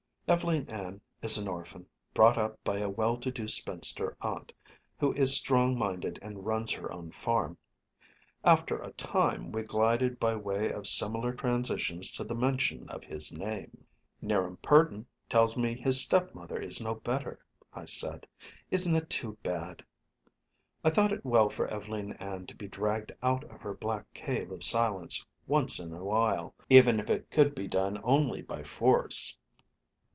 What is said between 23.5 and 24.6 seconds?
of her black cave